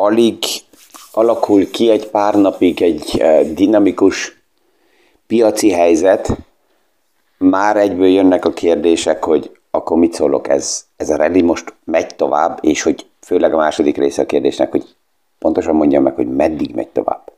[0.00, 0.38] alig
[1.12, 3.22] alakul ki egy pár napig egy
[3.54, 4.40] dinamikus
[5.26, 6.36] piaci helyzet,
[7.38, 12.14] már egyből jönnek a kérdések, hogy akkor mit szólok, ez, ez a rally most megy
[12.16, 14.84] tovább, és hogy főleg a második része a kérdésnek, hogy
[15.38, 17.32] pontosan mondjam meg, hogy meddig megy tovább.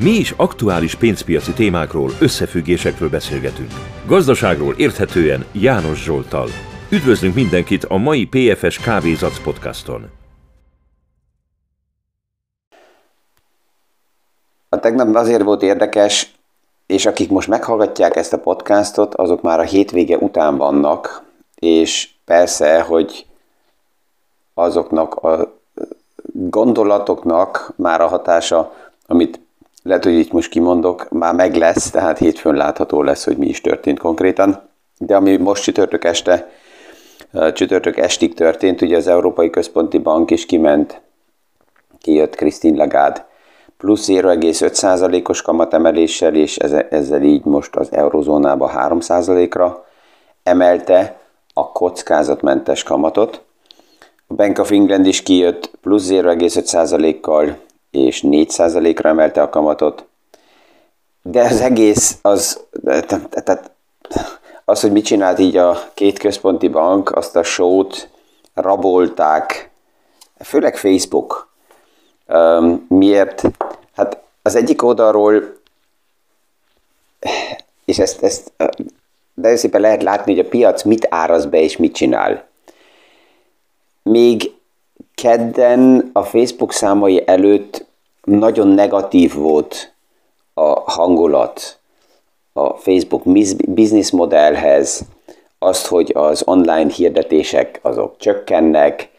[0.00, 3.70] Mi is aktuális pénzpiaci témákról, összefüggésekről beszélgetünk.
[4.06, 6.48] Gazdaságról érthetően János Zsoltal.
[6.90, 10.23] Üdvözlünk mindenkit a mai PFS Kávézac podcaston.
[14.74, 16.34] A tegnap azért volt érdekes,
[16.86, 21.22] és akik most meghallgatják ezt a podcastot, azok már a hétvége után vannak,
[21.54, 23.26] és persze, hogy
[24.54, 25.58] azoknak a
[26.32, 28.72] gondolatoknak már a hatása,
[29.06, 29.40] amit
[29.82, 33.60] lehet, hogy itt most kimondok, már meg lesz, tehát hétfőn látható lesz, hogy mi is
[33.60, 34.62] történt konkrétan.
[34.98, 36.50] De ami most csütörtök este,
[37.52, 41.00] csütörtök estig történt, ugye az Európai Központi Bank is kiment,
[42.00, 43.32] kijött Christine Lagarde
[43.84, 49.86] plusz 0,5%-os kamatemeléssel, és ezzel így most az eurozónába 3%-ra
[50.42, 51.20] emelte
[51.54, 53.42] a kockázatmentes kamatot.
[54.26, 57.56] A Bank of England is kijött plusz 0,5%-kal,
[57.90, 60.04] és 4%-ra emelte a kamatot.
[61.22, 62.60] De az egész, az,
[63.30, 63.70] tehát
[64.64, 68.08] az, hogy mit csinált így a két központi bank, azt a sót
[68.54, 69.70] rabolták,
[70.40, 71.52] főleg Facebook.
[72.88, 73.42] Miért?
[73.94, 75.56] Hát az egyik oldalról,
[77.84, 78.52] és ezt, ezt
[79.34, 82.48] de szépen lehet látni, hogy a piac mit áraz be és mit csinál.
[84.02, 84.52] Még
[85.14, 87.86] kedden a Facebook számai előtt
[88.24, 89.92] nagyon negatív volt
[90.54, 91.78] a hangulat
[92.52, 93.22] a Facebook
[93.68, 95.00] business modellhez,
[95.58, 99.10] azt, hogy az online hirdetések azok csökkennek,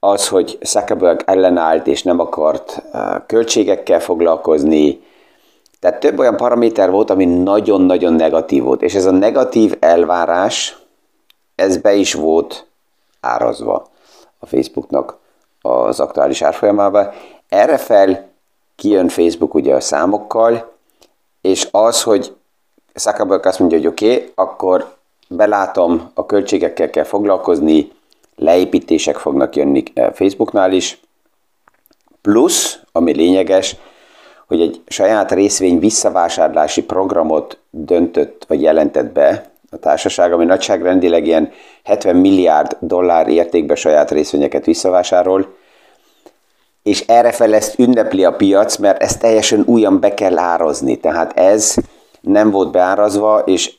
[0.00, 2.82] az, hogy Zuckerberg ellenállt és nem akart
[3.26, 5.02] költségekkel foglalkozni,
[5.80, 10.78] tehát több olyan paraméter volt, ami nagyon-nagyon negatív volt, és ez a negatív elvárás,
[11.54, 12.66] ez be is volt
[13.20, 13.86] árazva
[14.38, 15.18] a Facebooknak
[15.62, 17.10] az aktuális árfolyamában.
[17.48, 18.28] Erre fel
[18.76, 20.72] kijön Facebook ugye a számokkal,
[21.40, 22.36] és az, hogy
[22.94, 24.94] Zuckerberg azt mondja, hogy oké, okay, akkor
[25.28, 27.92] belátom, a költségekkel kell foglalkozni,
[28.40, 31.00] leépítések fognak jönni eh, Facebooknál is,
[32.22, 33.76] plusz, ami lényeges,
[34.46, 41.52] hogy egy saját részvény visszavásárlási programot döntött, vagy jelentett be a társaság, ami nagyságrendileg ilyen
[41.84, 45.54] 70 milliárd dollár értékben saját részvényeket visszavásárol,
[46.82, 50.96] és erre fel ezt ünnepli a piac, mert ezt teljesen újan be kell árazni.
[50.96, 51.74] Tehát ez
[52.20, 53.72] nem volt beárazva, és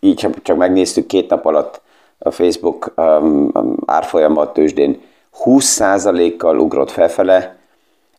[0.00, 1.80] így csak megnéztük két nap alatt
[2.18, 5.00] a Facebook um, um árfolyamat tőzsdén
[5.44, 7.56] 20%-kal ugrott felfele,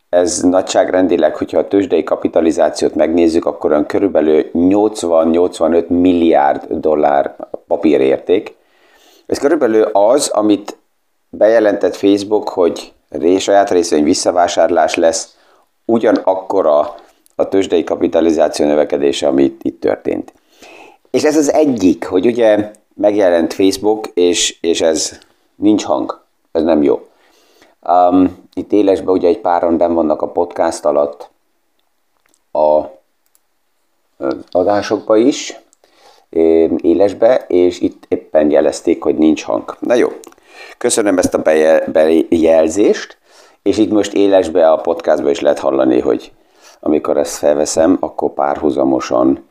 [0.09, 7.35] ez nagyságrendileg, hogyha a tőzsdei kapitalizációt megnézzük, akkor olyan körülbelül 80-85 milliárd dollár
[7.67, 8.55] papírérték.
[9.25, 10.77] Ez körülbelül az, amit
[11.29, 12.93] bejelentett Facebook, hogy
[13.37, 15.37] saját részvény visszavásárlás lesz,
[15.85, 16.95] ugyanakkor a,
[17.49, 20.33] tőzsdei kapitalizáció növekedése, ami itt történt.
[21.11, 25.19] És ez az egyik, hogy ugye megjelent Facebook, és, és ez
[25.55, 26.21] nincs hang,
[26.51, 27.07] ez nem jó.
[27.87, 31.29] Um, itt élesben ugye egy páran ben vannak a podcast alatt
[32.51, 32.81] a
[34.51, 35.59] adásokba is,
[36.77, 39.77] élesbe, és itt éppen jelezték, hogy nincs hang.
[39.79, 40.07] Na jó,
[40.77, 41.41] köszönöm ezt a
[41.91, 43.17] bejelzést,
[43.61, 46.31] és itt most élesbe a podcastba is lehet hallani, hogy
[46.79, 49.48] amikor ezt felveszem, akkor párhuzamosan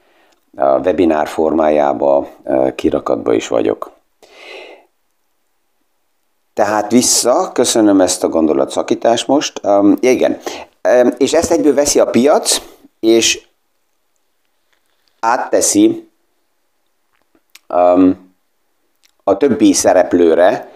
[0.56, 2.28] a webinár formájába,
[2.74, 3.90] kirakatba is vagyok.
[6.54, 9.60] Tehát vissza, köszönöm ezt a gondolatszakítást most.
[9.62, 10.38] Um, igen,
[11.02, 12.62] um, és ezt egyből veszi a piac,
[13.00, 13.46] és
[15.20, 16.08] átteszi
[17.68, 18.34] um,
[19.24, 20.72] a többi szereplőre,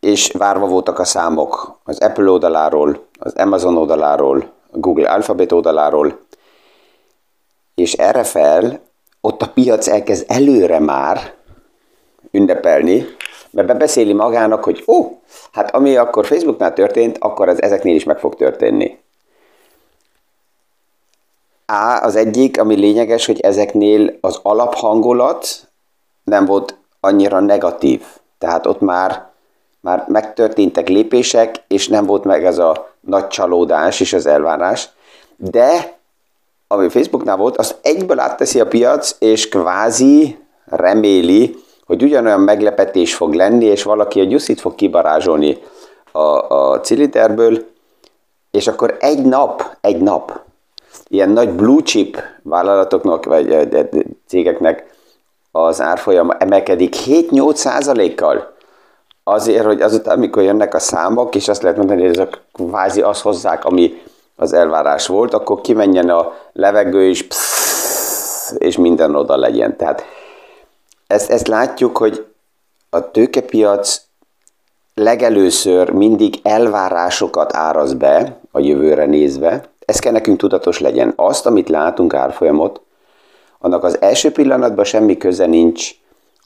[0.00, 6.18] és várva voltak a számok az Apple oldaláról, az Amazon oldaláról, Google Alphabet oldaláról,
[7.80, 8.80] és erre fel
[9.20, 11.34] ott a piac elkezd előre már
[12.30, 13.06] ünnepelni,
[13.50, 15.20] mert bebeszéli magának, hogy ó,
[15.52, 18.98] hát ami akkor Facebooknál történt, akkor ez ezeknél is meg fog történni.
[21.66, 25.46] A, az egyik, ami lényeges, hogy ezeknél az alaphangulat
[26.24, 28.02] nem volt annyira negatív.
[28.38, 29.30] Tehát ott már,
[29.80, 34.88] már megtörténtek lépések, és nem volt meg ez a nagy csalódás és az elvárás.
[35.36, 35.99] De
[36.72, 41.56] ami Facebooknál volt, azt egyből átteszi a piac, és kvázi reméli,
[41.86, 45.58] hogy ugyanolyan meglepetés fog lenni, és valaki a gyuszit fog kibarázsolni
[46.12, 46.18] a,
[46.54, 47.64] a ciliterből,
[48.50, 50.40] és akkor egy nap, egy nap,
[51.08, 53.68] ilyen nagy blue chip vállalatoknak, vagy
[54.26, 54.94] cégeknek
[55.50, 58.54] az árfolyama emelkedik 7-8 százalékkal,
[59.24, 63.22] azért, hogy azután, amikor jönnek a számok, és azt lehet mondani, hogy ezek kvázi azt
[63.22, 64.02] hozzák, ami
[64.40, 69.76] az elvárás volt, akkor kimenjen a levegő, és psz, és minden oda legyen.
[69.76, 70.04] Tehát
[71.06, 72.26] ezt, ezt látjuk, hogy
[72.90, 74.02] a tőkepiac
[74.94, 79.62] legelőször mindig elvárásokat áraz be a jövőre nézve.
[79.84, 81.12] Ez kell nekünk tudatos legyen.
[81.16, 82.80] Azt, amit látunk árfolyamot,
[83.58, 85.90] annak az első pillanatban semmi köze nincs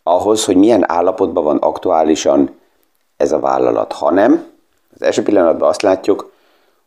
[0.03, 2.59] ahhoz, hogy milyen állapotban van aktuálisan
[3.17, 4.47] ez a vállalat, hanem
[4.95, 6.33] az első pillanatban azt látjuk,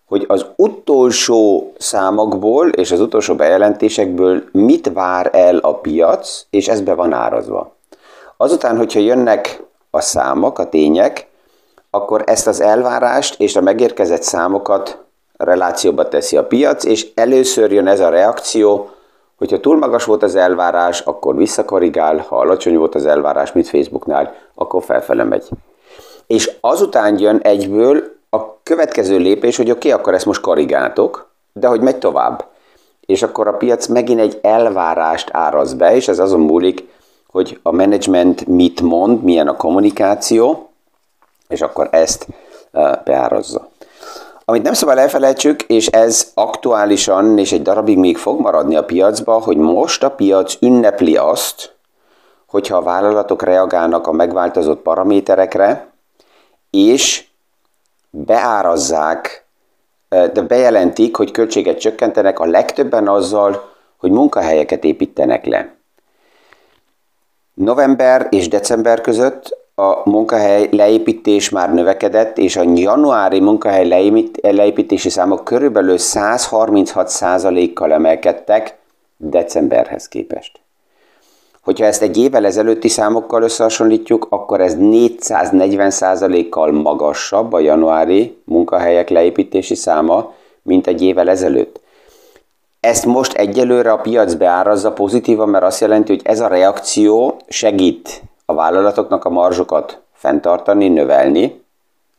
[0.08, 6.82] hogy az utolsó számokból és az utolsó bejelentésekből mit vár el a piac, és ez
[6.82, 7.76] be van árazva.
[8.38, 11.28] Azután, hogyha jönnek a számok, a tények,
[11.90, 15.04] akkor ezt az elvárást és a megérkezett számokat
[15.38, 18.90] relációba teszi a piac, és először jön ez a reakció,
[19.38, 24.34] hogyha túl magas volt az elvárás, akkor visszakorrigál, ha alacsony volt az elvárás, mint Facebooknál,
[24.56, 25.48] akkor felfele megy.
[26.28, 31.68] És azután jön egyből a következő lépés, hogy oké, okay, akkor ezt most korrigáltok, de
[31.68, 32.46] hogy megy tovább.
[33.06, 36.84] És akkor a piac megint egy elvárást áraz be, és ez azon múlik,
[37.28, 40.70] hogy a menedzsment mit mond, milyen a kommunikáció,
[41.48, 42.28] és akkor ezt
[43.04, 43.70] beárazza.
[44.46, 49.42] Amit nem szabad elfelejtsük, és ez aktuálisan és egy darabig még fog maradni a piacba,
[49.42, 51.76] hogy most a piac ünnepli azt,
[52.48, 55.92] hogyha a vállalatok reagálnak a megváltozott paraméterekre,
[56.70, 57.26] és
[58.26, 59.46] beárazzák,
[60.10, 65.76] de bejelentik, hogy költséget csökkentenek a legtöbben azzal, hogy munkahelyeket építenek le.
[67.54, 73.88] November és december között a munkahely leépítés már növekedett, és a januári munkahely
[74.42, 78.78] leépítési számok körülbelül 136%-kal emelkedtek
[79.18, 80.60] decemberhez képest.
[81.68, 89.76] Hogyha ezt egy évvel ezelőtti számokkal összehasonlítjuk, akkor ez 440%-kal magasabb a januári munkahelyek leépítési
[89.76, 91.80] száma, mint egy évvel ezelőtt.
[92.80, 98.22] Ezt most egyelőre a piac beárazza pozitívan, mert azt jelenti, hogy ez a reakció segít
[98.46, 101.64] a vállalatoknak a marzsokat fenntartani, növelni,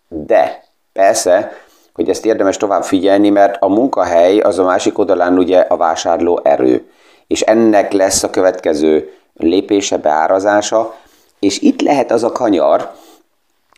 [0.09, 1.53] de persze,
[1.95, 6.41] hogy ezt érdemes tovább figyelni, mert a munkahely az a másik oldalán ugye a vásárló
[6.43, 6.91] erő.
[7.27, 10.95] És ennek lesz a következő lépése, beárazása,
[11.39, 12.93] és itt lehet az a kanyar,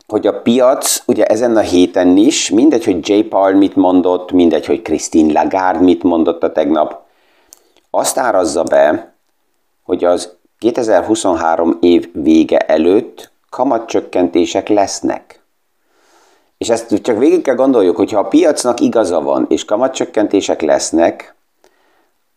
[0.06, 3.20] hogy a piac ugye ezen a héten is, mindegy, hogy J.
[3.20, 7.02] Paul mit mondott, mindegy, hogy Christine Lagarde mit mondott a tegnap,
[7.90, 9.14] azt árazza be,
[9.82, 15.44] hogy az 2023 év vége előtt kamatcsökkentések lesznek.
[16.58, 21.34] És ezt csak végig kell gondoljuk, hogy ha a piacnak igaza van, és kamatcsökkentések lesznek,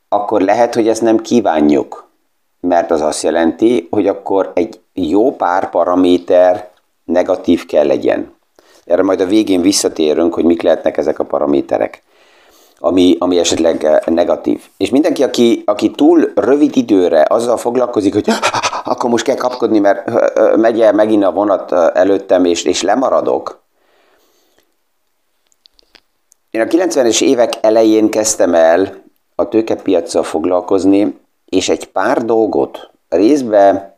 [0.09, 2.11] akkor lehet, hogy ezt nem kívánjuk
[2.67, 6.69] mert az azt jelenti, hogy akkor egy jó pár paraméter
[7.03, 8.35] negatív kell legyen.
[8.85, 12.03] Erre majd a végén visszatérünk, hogy mik lehetnek ezek a paraméterek,
[12.79, 14.61] ami, ami esetleg eh, negatív.
[14.77, 18.29] És mindenki, aki, aki túl rövid időre azzal foglalkozik, hogy
[18.83, 22.81] akkor most kell kapkodni, mert eh, eh, megy el megint a vonat előttem, és, és
[22.81, 23.61] lemaradok.
[26.51, 29.01] Én a 90-es évek elején kezdtem el
[29.35, 31.21] a tőkepiacsal foglalkozni,
[31.53, 33.95] és egy pár dolgot részben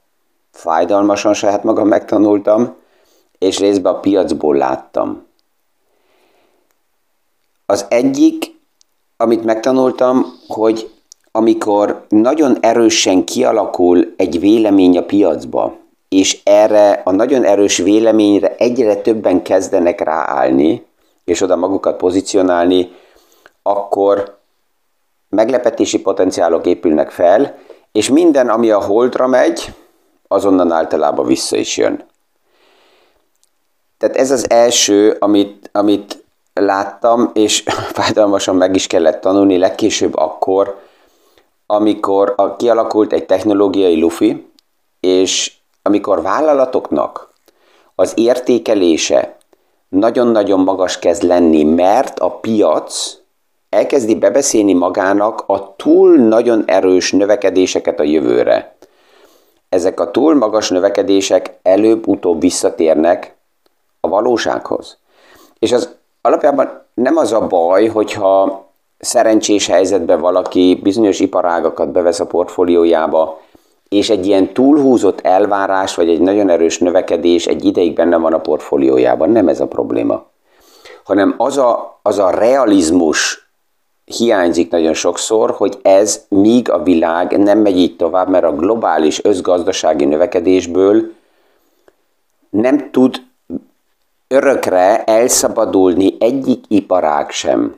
[0.51, 2.75] fájdalmasan saját magam megtanultam,
[3.37, 5.25] és részben a piacból láttam.
[7.65, 8.59] Az egyik,
[9.17, 10.91] amit megtanultam, hogy
[11.31, 15.75] amikor nagyon erősen kialakul egy vélemény a piacba,
[16.09, 20.85] és erre a nagyon erős véleményre egyre többen kezdenek ráállni,
[21.23, 22.91] és oda magukat pozícionálni,
[23.63, 24.34] akkor
[25.29, 27.57] meglepetési potenciálok épülnek fel,
[27.91, 29.73] és minden, ami a holdra megy,
[30.27, 32.05] azonnan általában vissza is jön.
[33.97, 37.63] Tehát ez az első, amit, amit láttam, és
[37.97, 40.79] fájdalmasan meg is kellett tanulni, legkésőbb akkor,
[41.65, 44.51] amikor a, kialakult egy technológiai lufi,
[44.99, 47.33] és amikor vállalatoknak
[47.95, 49.37] az értékelése
[49.89, 53.17] nagyon-nagyon magas kezd lenni, mert a piac
[53.75, 58.75] elkezdi bebeszélni magának a túl nagyon erős növekedéseket a jövőre.
[59.69, 63.35] Ezek a túl magas növekedések előbb-utóbb visszatérnek
[63.99, 64.97] a valósághoz.
[65.59, 68.65] És az alapjában nem az a baj, hogyha
[68.97, 73.41] szerencsés helyzetben valaki bizonyos iparágakat bevesz a portfóliójába,
[73.89, 78.39] és egy ilyen túlhúzott elvárás, vagy egy nagyon erős növekedés egy ideig benne van a
[78.39, 79.29] portfóliójában.
[79.29, 80.25] Nem ez a probléma.
[81.03, 83.44] hanem az a, az a realizmus
[84.05, 89.23] hiányzik nagyon sokszor, hogy ez míg a világ nem megy így tovább, mert a globális
[89.23, 91.11] özgazdasági növekedésből
[92.49, 93.21] nem tud
[94.27, 97.75] örökre elszabadulni egyik iparág sem.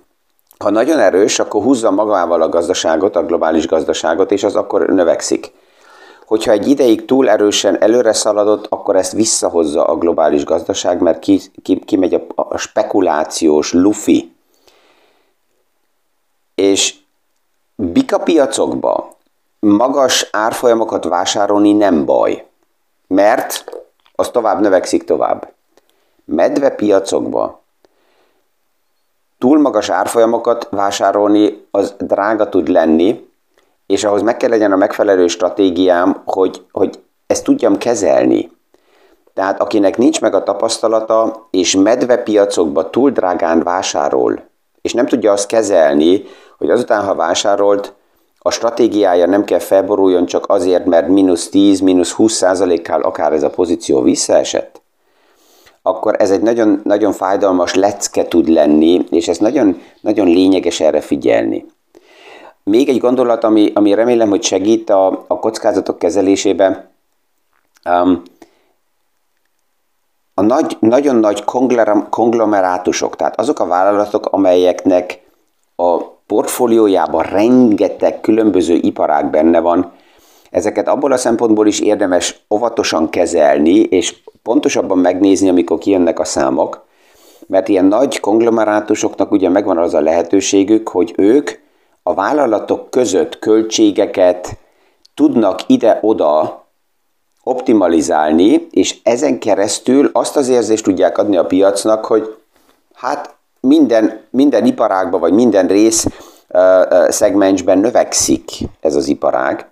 [0.57, 5.51] Ha nagyon erős, akkor húzza magával a gazdaságot, a globális gazdaságot, és az akkor növekszik.
[6.25, 11.41] Hogyha egy ideig túl erősen előre szaladott, akkor ezt visszahozza a globális gazdaság, mert ki,
[11.61, 14.35] ki, kimegy a, a spekulációs lufi.
[16.61, 16.95] És
[17.75, 19.15] bika piacokba
[19.59, 22.47] magas árfolyamokat vásárolni nem baj,
[23.07, 23.63] mert
[24.15, 25.53] az tovább növekszik tovább.
[26.25, 27.61] Medve piacokba
[29.37, 33.29] túl magas árfolyamokat vásárolni az drága tud lenni,
[33.85, 38.51] és ahhoz meg kell legyen a megfelelő stratégiám, hogy, hogy ezt tudjam kezelni.
[39.33, 44.45] Tehát akinek nincs meg a tapasztalata, és medvepiacokba túl drágán vásárol,
[44.81, 46.23] és nem tudja azt kezelni,
[46.57, 47.93] hogy azután, ha vásárolt,
[48.39, 53.43] a stratégiája nem kell felboruljon csak azért, mert mínusz 10, mínusz 20 százalékkal akár ez
[53.43, 54.81] a pozíció visszaesett,
[55.81, 61.01] akkor ez egy nagyon, nagyon fájdalmas lecke tud lenni, és ez nagyon, nagyon lényeges erre
[61.01, 61.65] figyelni.
[62.63, 66.89] Még egy gondolat, ami, ami remélem, hogy segít a, a kockázatok kezelésében.
[67.89, 68.23] Um,
[70.33, 71.43] a nagy, nagyon nagy
[72.09, 75.21] konglomerátusok, tehát azok a vállalatok, amelyeknek
[75.75, 79.91] a portfóliójában rengeteg különböző iparág benne van,
[80.51, 86.85] ezeket abból a szempontból is érdemes óvatosan kezelni, és pontosabban megnézni, amikor kijönnek a számok,
[87.47, 91.51] mert ilyen nagy konglomerátusoknak ugye megvan az a lehetőségük, hogy ők
[92.03, 94.57] a vállalatok között költségeket
[95.13, 96.65] tudnak ide-oda
[97.43, 102.35] optimalizálni, és ezen keresztül azt az érzést tudják adni a piacnak, hogy
[102.93, 106.05] hát minden, minden iparágban, vagy minden rész
[107.07, 109.67] szegmensben növekszik ez az iparág,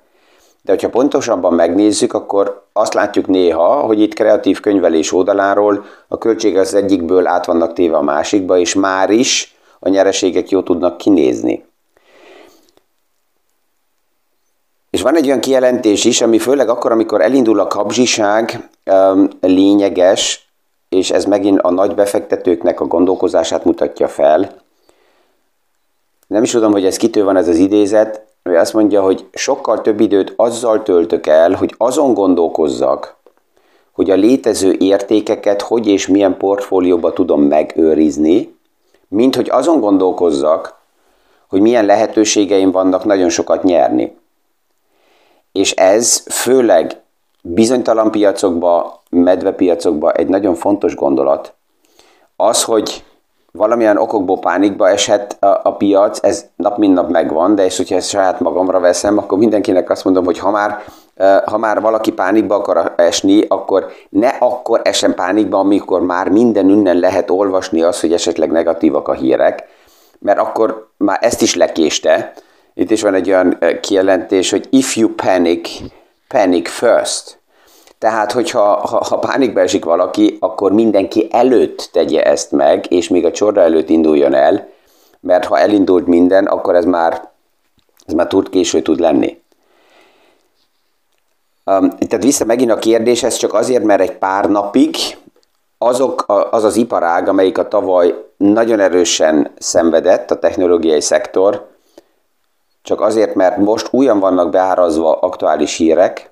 [0.62, 6.62] de hogyha pontosabban megnézzük, akkor azt látjuk néha, hogy itt kreatív könyvelés oldaláról a költségek
[6.62, 11.66] az egyikből át vannak téve a másikba, és már is a nyereségek jó tudnak kinézni.
[14.90, 18.70] És van egy olyan kijelentés is, ami főleg akkor, amikor elindul a kapzsiság,
[19.42, 20.45] lényeges,
[20.90, 24.64] és ez megint a nagy befektetőknek a gondolkozását mutatja fel.
[26.28, 29.82] Nem is tudom, hogy ez kitől van ez az idézet, ő azt mondja, hogy sokkal
[29.82, 33.16] több időt azzal töltök el, hogy azon gondolkozzak,
[33.92, 38.56] hogy a létező értékeket hogy és milyen portfólióba tudom megőrizni,
[39.08, 40.80] mint hogy azon gondolkozzak,
[41.48, 44.18] hogy milyen lehetőségeim vannak nagyon sokat nyerni.
[45.52, 47.02] És ez főleg
[47.48, 51.54] bizonytalan piacokba, medvepiacokba egy nagyon fontos gondolat.
[52.36, 53.04] Az, hogy
[53.52, 57.96] valamilyen okokból pánikba esett a, a piac, ez nap mint nap megvan, de és hogyha
[57.96, 60.84] ezt saját magamra veszem, akkor mindenkinek azt mondom, hogy ha már,
[61.46, 66.98] ha már valaki pánikba akar esni, akkor ne akkor esen pánikba, amikor már minden ünnen
[66.98, 69.68] lehet olvasni azt, hogy esetleg negatívak a hírek,
[70.20, 72.34] mert akkor már ezt is lekéste.
[72.74, 75.70] Itt is van egy olyan kijelentés, hogy if you panic,
[76.28, 77.40] panic first.
[77.98, 83.26] Tehát, hogyha ha, ha pánikba esik valaki, akkor mindenki előtt tegye ezt meg, és még
[83.26, 84.70] a csorda előtt induljon el,
[85.20, 87.30] mert ha elindult minden, akkor ez már,
[88.06, 89.42] ez már túl késő tud lenni.
[91.66, 94.96] Um, tehát vissza megint a kérdés, ez csak azért, mert egy pár napig
[95.78, 101.68] azok, az az iparág, amelyik a tavaly nagyon erősen szenvedett, a technológiai szektor,
[102.86, 106.32] csak azért, mert most újan vannak beárazva aktuális hírek,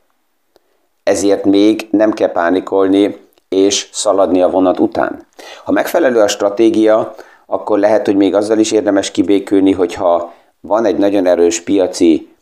[1.04, 3.18] ezért még nem kell pánikolni
[3.50, 5.26] és szaladni a vonat után.
[5.64, 10.98] Ha megfelelő a stratégia, akkor lehet, hogy még azzal is érdemes kibékülni, hogyha van egy
[10.98, 12.36] nagyon erős piaci,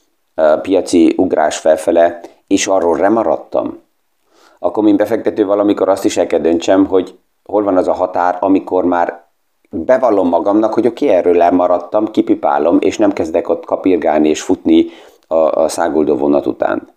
[0.62, 3.80] piaci ugrás felfele, és arról remaradtam,
[4.60, 8.38] akkor mint befektető valamikor azt is el kell döntsem, hogy hol van az a határ,
[8.40, 9.24] amikor már
[9.72, 14.86] bevallom magamnak, hogy oké, okay, erről lemaradtam, kipipálom, és nem kezdek ott kapirgálni és futni
[15.28, 16.88] a, a száguldó vonat után.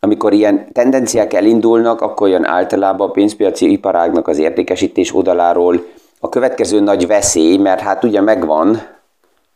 [0.00, 5.84] Amikor ilyen tendenciák elindulnak, akkor jön általában a pénzpiaci iparágnak az értékesítés oldaláról.
[6.20, 8.82] A következő nagy veszély, mert hát ugye megvan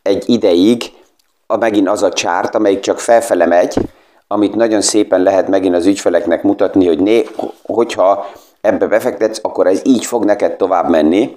[0.03, 0.83] egy ideig
[1.47, 3.75] a megint az a csárt, amelyik csak felfele megy,
[4.27, 7.25] amit nagyon szépen lehet megint az ügyfeleknek mutatni, hogy né,
[7.63, 8.27] hogyha
[8.61, 11.37] ebbe befektetsz, akkor ez így fog neked tovább menni,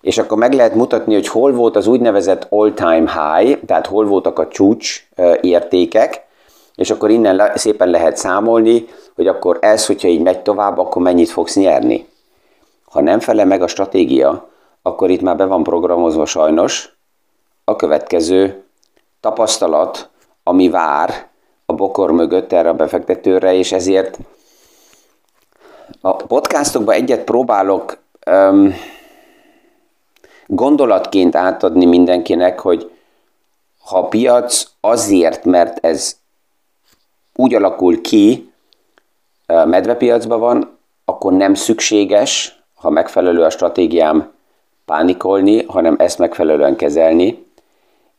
[0.00, 4.38] és akkor meg lehet mutatni, hogy hol volt az úgynevezett all-time high, tehát hol voltak
[4.38, 5.08] a csúcs
[5.40, 6.26] értékek,
[6.74, 11.02] és akkor innen le, szépen lehet számolni, hogy akkor ez, hogyha így megy tovább, akkor
[11.02, 12.06] mennyit fogsz nyerni.
[12.90, 14.48] Ha nem fele meg a stratégia,
[14.82, 16.96] akkor itt már be van programozva sajnos
[17.64, 18.62] a következő
[19.20, 20.08] tapasztalat,
[20.42, 21.26] ami vár
[21.66, 24.18] a bokor mögött erre a befektetőre, és ezért
[26.00, 27.98] a podcastokban egyet próbálok
[28.30, 28.74] um,
[30.48, 32.90] gondolatként átadni mindenkinek, hogy
[33.84, 36.16] ha a piac azért, mert ez
[37.34, 38.52] úgy alakul ki,
[39.46, 44.32] medvepiacban van, akkor nem szükséges, ha megfelelő a stratégiám,
[44.84, 47.46] pánikolni, hanem ezt megfelelően kezelni.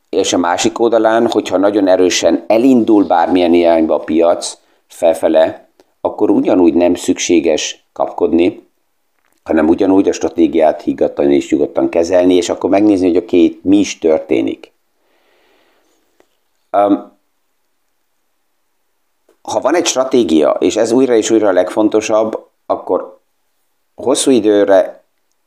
[0.08, 5.68] És a másik oldalán, hogyha nagyon erősen elindul bármilyen irányba a piac felfele,
[6.00, 8.68] akkor ugyanúgy nem szükséges kapkodni,
[9.50, 13.76] hanem ugyanúgy a stratégiát higgadtan és nyugodtan kezelni, és akkor megnézni, hogy a két mi
[13.76, 14.72] is történik.
[16.72, 17.12] Um,
[19.42, 23.18] ha van egy stratégia, és ez újra és újra a legfontosabb, akkor
[23.94, 25.04] hosszú időre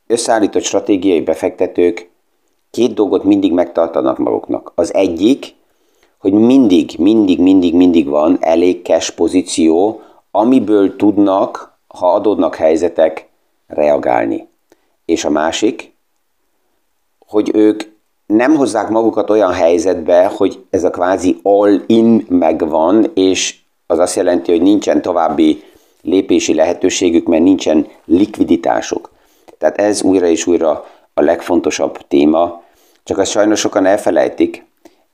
[0.07, 2.09] összeállított stratégiai befektetők
[2.71, 4.71] két dolgot mindig megtartanak maguknak.
[4.75, 5.55] Az egyik,
[6.17, 13.31] hogy mindig, mindig, mindig, mindig van elég cash pozíció, amiből tudnak, ha adódnak helyzetek,
[13.73, 14.47] reagálni.
[15.05, 15.93] És a másik,
[17.27, 17.83] hogy ők
[18.25, 23.55] nem hozzák magukat olyan helyzetbe, hogy ez a kvázi all-in megvan, és
[23.87, 25.63] az azt jelenti, hogy nincsen további
[26.01, 29.11] lépési lehetőségük, mert nincsen likviditásuk.
[29.57, 32.61] Tehát ez újra és újra a legfontosabb téma,
[33.03, 34.65] csak azt sajnos sokan elfelejtik,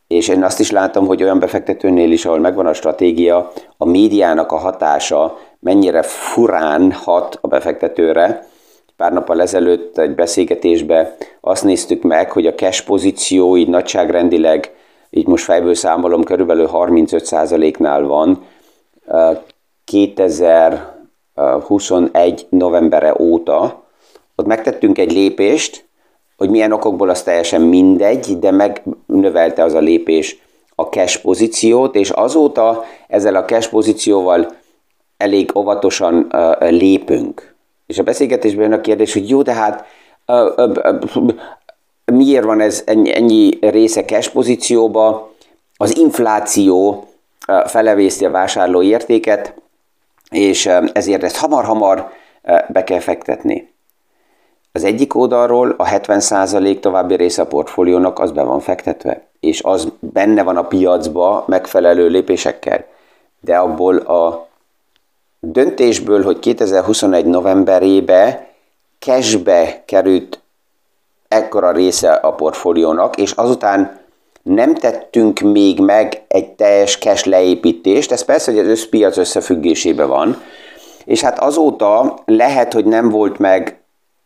[0.08, 4.52] és én azt is látom, hogy olyan befektetőnél is, ahol megvan a stratégia, a médiának
[4.52, 8.49] a hatása mennyire furán hat a befektetőre.
[9.00, 14.72] Pár nappal ezelőtt egy beszélgetésbe azt néztük meg, hogy a cash pozíció így nagyságrendileg,
[15.10, 18.46] így most fejből számolom, körülbelül 35%-nál van,
[19.86, 23.84] 2021 novembere óta,
[24.36, 25.86] ott megtettünk egy lépést,
[26.38, 30.38] hogy milyen okokból az teljesen mindegy, de megnövelte az a lépés
[30.76, 34.56] a cash pozíciót, és azóta ezzel a cash pozícióval
[35.18, 37.58] elég óvatosan lépünk.
[37.90, 39.86] És a beszélgetésben jön a kérdés, hogy jó, de hát
[42.06, 45.34] miért van ez ennyi, része cash pozícióba?
[45.78, 47.08] Az infláció
[47.66, 49.54] felevészi a vásárló értéket,
[50.30, 52.12] és ezért ezt hamar-hamar
[52.68, 53.74] be kell fektetni.
[54.72, 59.88] Az egyik oldalról a 70% további része a portfóliónak az be van fektetve, és az
[60.00, 62.86] benne van a piacba megfelelő lépésekkel.
[63.40, 64.48] De abból a
[65.40, 68.48] döntésből, hogy 2021 novemberébe
[69.00, 70.40] cashbe került
[71.28, 74.00] ekkora része a portfóliónak, és azután
[74.42, 80.42] nem tettünk még meg egy teljes cash leépítést, ez persze, hogy az összpiac összefüggésében van,
[81.06, 83.80] és hát azóta lehet, hogy nem volt meg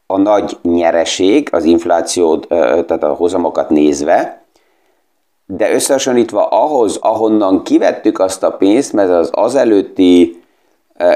[0.07, 4.43] a nagy nyereség, az inflációt, tehát a hozamokat nézve,
[5.45, 10.42] de összehasonlítva ahhoz, ahonnan kivettük azt a pénzt, mert az az előtti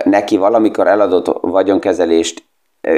[0.03, 2.43] neki valamikor eladott vagyonkezelést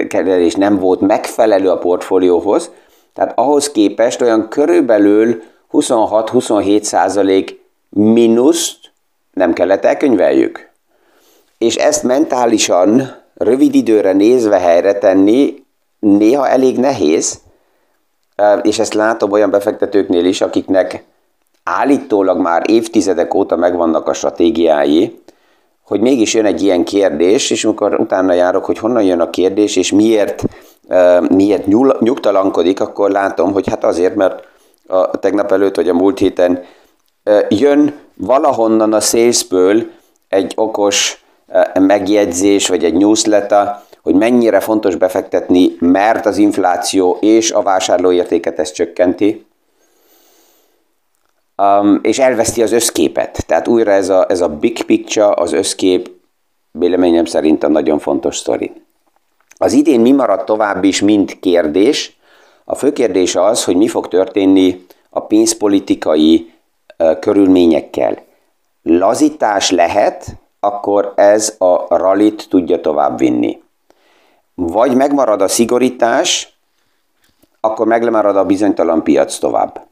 [0.07, 2.71] kezelés nem volt megfelelő a portfólióhoz,
[3.13, 8.77] tehát ahhoz képest olyan körülbelül 26-27 százalék mínuszt
[9.33, 10.69] nem kellett elkönyveljük.
[11.57, 15.63] És ezt mentálisan, rövid időre nézve helyre tenni,
[15.99, 17.39] néha elég nehéz,
[18.61, 21.03] és ezt látom olyan befektetőknél is, akiknek
[21.63, 25.18] állítólag már évtizedek óta megvannak a stratégiái,
[25.89, 29.75] hogy mégis jön egy ilyen kérdés, és amikor utána járok, hogy honnan jön a kérdés,
[29.75, 30.43] és miért,
[31.29, 31.65] miért
[31.99, 34.43] nyugtalankodik, akkor látom, hogy hát azért, mert
[34.87, 36.63] a tegnap előtt, vagy a múlt héten,
[37.49, 39.83] jön valahonnan a salesből
[40.27, 41.23] egy okos
[41.79, 48.73] megjegyzés, vagy egy newsletter, hogy mennyire fontos befektetni, mert az infláció és a vásárlóértéket ezt
[48.73, 49.45] csökkenti,
[51.59, 53.45] um, és elveszti az összképet.
[53.45, 56.11] Tehát újra ez a, ez a big picture, az összkép
[56.71, 58.71] véleményem szerint a nagyon fontos sztori.
[59.57, 62.17] Az idén mi maradt tovább is, mint kérdés,
[62.63, 66.53] a fő kérdés az, hogy mi fog történni a pénzpolitikai
[67.19, 68.17] körülményekkel.
[68.83, 70.25] Lazítás lehet,
[70.59, 73.61] akkor ez a rallit tudja tovább vinni.
[74.55, 76.57] Vagy megmarad a szigorítás,
[77.59, 79.88] akkor meglemarad a bizonytalan piac tovább.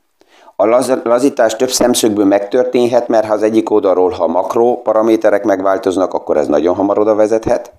[0.60, 0.65] A
[1.04, 6.48] lazítás több szemszögből megtörténhet, mert ha az egyik oldalról, ha makro paraméterek megváltoznak, akkor ez
[6.48, 7.72] nagyon hamar oda vezethet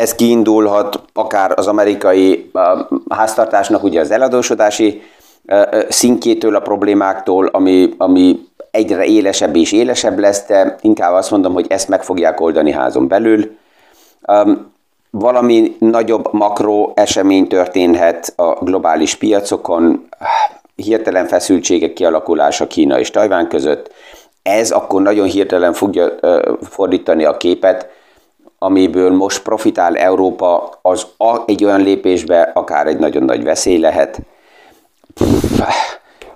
[0.00, 2.50] ez kiindulhat akár az amerikai
[3.08, 5.02] háztartásnak ugye az eladósodási
[5.88, 8.38] szintjétől, a problémáktól, ami, ami
[8.70, 13.08] egyre élesebb és élesebb lesz, de inkább azt mondom, hogy ezt meg fogják oldani házon
[13.08, 13.56] belül.
[15.10, 20.08] valami nagyobb makro esemény történhet a globális piacokon,
[20.82, 23.92] hirtelen feszültségek kialakulása Kína és Tajván között,
[24.42, 26.14] ez akkor nagyon hirtelen fogja
[26.62, 27.88] fordítani a képet,
[28.58, 31.06] amiből most profitál Európa, az
[31.46, 34.20] egy olyan lépésbe akár egy nagyon nagy veszély lehet.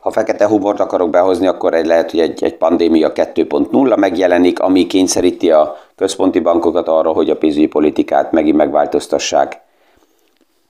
[0.01, 4.87] Ha fekete humort akarok behozni, akkor egy lehet, hogy egy, egy pandémia 2.0 megjelenik, ami
[4.87, 9.61] kényszeríti a központi bankokat arra, hogy a pénzügyi politikát megint megváltoztassák.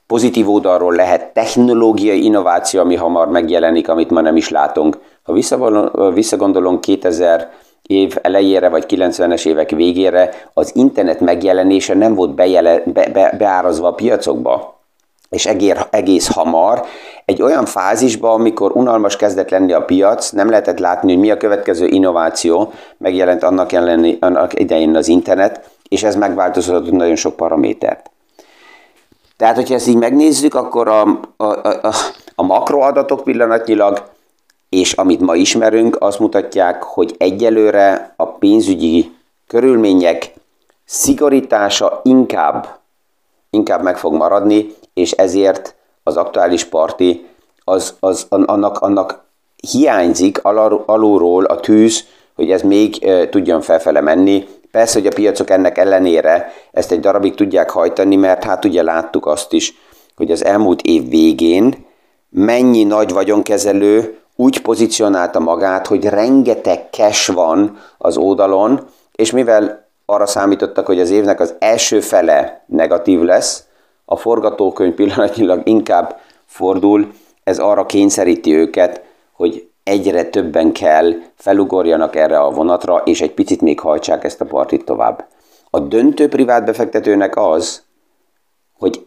[0.07, 4.97] Pozitív oldalról lehet technológiai innováció, ami hamar megjelenik, amit ma nem is látunk.
[5.23, 5.33] Ha
[6.11, 13.09] visszagondolunk 2000 év elejére vagy 90-es évek végére, az internet megjelenése nem volt bejele, be,
[13.13, 14.79] be, beárazva a piacokba,
[15.29, 16.85] és egér, egész hamar,
[17.25, 21.37] egy olyan fázisba, amikor unalmas kezdett lenni a piac, nem lehetett látni, hogy mi a
[21.37, 28.09] következő innováció, megjelent annak, jelenni, annak idején az internet, és ez megváltoztatott nagyon sok paramétert.
[29.37, 31.01] Tehát, hogyha ezt így megnézzük, akkor a,
[31.37, 31.93] a, a,
[32.35, 34.03] a makroadatok pillanatnyilag,
[34.69, 39.15] és amit ma ismerünk, azt mutatják, hogy egyelőre a pénzügyi
[39.47, 40.33] körülmények
[40.85, 42.79] szigorítása inkább,
[43.49, 47.25] inkább meg fog maradni, és ezért az aktuális parti
[47.63, 49.23] az, az annak, annak
[49.71, 50.43] hiányzik
[50.85, 54.47] alulról a tűz, hogy ez még e, tudjon felfele menni.
[54.75, 59.25] Persze, hogy a piacok ennek ellenére ezt egy darabig tudják hajtani, mert hát ugye láttuk
[59.25, 59.73] azt is,
[60.15, 61.85] hogy az elmúlt év végén
[62.29, 70.25] mennyi nagy vagyonkezelő úgy pozícionálta magát, hogy rengeteg cash van az oldalon, és mivel arra
[70.25, 73.63] számítottak, hogy az évnek az első fele negatív lesz,
[74.05, 77.11] a forgatókönyv pillanatnyilag inkább fordul,
[77.43, 83.61] ez arra kényszeríti őket, hogy egyre többen kell, felugorjanak erre a vonatra, és egy picit
[83.61, 85.27] még hajtsák ezt a partit tovább.
[85.69, 87.83] A döntő privát befektetőnek az,
[88.77, 89.05] hogy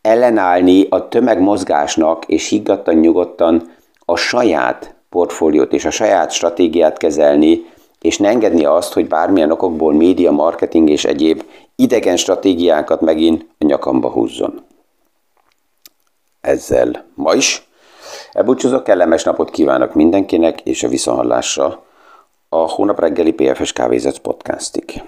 [0.00, 8.18] ellenállni a tömegmozgásnak, és higgadtan, nyugodtan a saját portfóliót és a saját stratégiát kezelni, és
[8.18, 11.44] ne engedni azt, hogy bármilyen okokból média, marketing és egyéb
[11.76, 14.64] idegen stratégiákat megint a nyakamba húzzon.
[16.40, 17.68] Ezzel ma is
[18.34, 21.84] Elbúcsúzok, kellemes napot kívánok mindenkinek, és a viszonhallásra
[22.48, 25.02] a hónap reggeli PFS Kávézat podcastig.